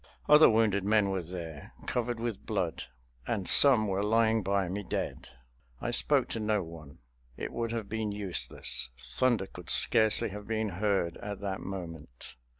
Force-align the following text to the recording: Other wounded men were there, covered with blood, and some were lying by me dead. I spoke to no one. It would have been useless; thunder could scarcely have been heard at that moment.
Other 0.27 0.49
wounded 0.49 0.83
men 0.83 1.11
were 1.11 1.21
there, 1.21 1.73
covered 1.85 2.19
with 2.19 2.47
blood, 2.47 2.85
and 3.27 3.47
some 3.47 3.85
were 3.85 4.01
lying 4.01 4.41
by 4.41 4.67
me 4.67 4.81
dead. 4.81 5.27
I 5.79 5.91
spoke 5.91 6.27
to 6.29 6.39
no 6.39 6.63
one. 6.63 6.97
It 7.37 7.53
would 7.53 7.71
have 7.71 7.87
been 7.87 8.11
useless; 8.11 8.89
thunder 8.97 9.45
could 9.45 9.69
scarcely 9.69 10.29
have 10.29 10.47
been 10.47 10.69
heard 10.69 11.17
at 11.17 11.39
that 11.41 11.59
moment. 11.59 12.33